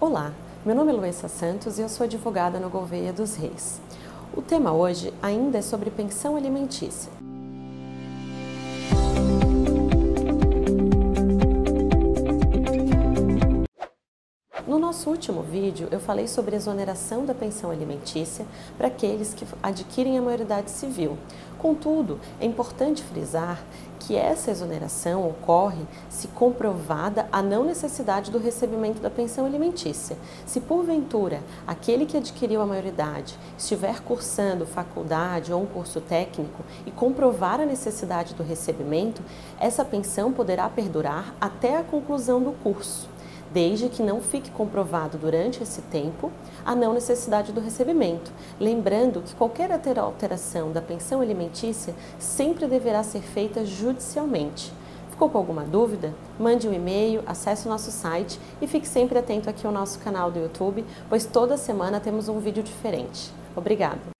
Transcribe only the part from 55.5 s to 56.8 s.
dúvida? Mande um